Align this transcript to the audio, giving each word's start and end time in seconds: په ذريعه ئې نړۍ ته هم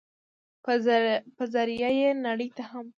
په 1.37 1.43
ذريعه 1.53 1.89
ئې 1.99 2.09
نړۍ 2.27 2.49
ته 2.57 2.63
هم 2.71 2.87